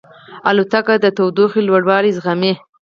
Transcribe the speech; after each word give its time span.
الوتکه 0.49 0.95
د 1.03 1.05
تودوخې 1.17 1.61
لوړوالی 1.67 2.11
زغمي. 2.17 2.53